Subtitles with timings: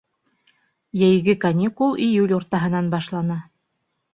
[1.01, 3.39] Йәйге каникул июль уртаһынан башлана.